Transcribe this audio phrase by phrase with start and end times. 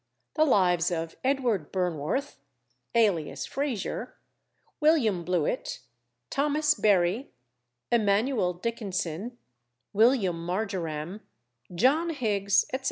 [0.33, 2.39] The lives of EDWARD BURNWORTH,
[2.95, 4.15] alias FRAZIER,
[4.79, 5.81] WILLIAM BLEWIT,
[6.31, 7.29] THOMAS BERRY,
[7.91, 9.37] EMANUEL DICKENSON,
[9.93, 11.21] WILLIAM MARJORAM,
[11.75, 12.79] JOHN HIGGS, etc.